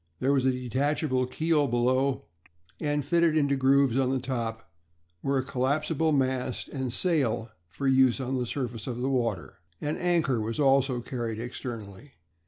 [0.19, 2.23] There was a detachable keel below;
[2.79, 4.67] and fitted into groves on the top
[5.21, 9.59] were a collapsible mast and sail for use on the surface of the water.
[9.79, 12.13] An anchor was also carried externally.